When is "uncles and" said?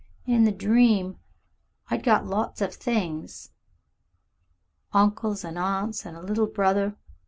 4.93-5.59